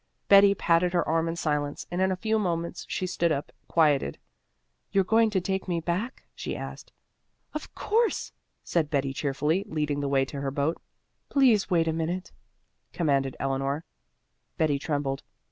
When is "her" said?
0.93-1.07, 10.41-10.49